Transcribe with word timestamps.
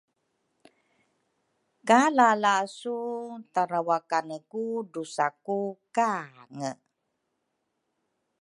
ka 1.87 1.99
lalasu 2.17 2.99
tarawakane 3.53 4.37
ku 4.51 4.63
drusa 4.91 5.27
ku 5.45 5.59
kange. 5.95 6.71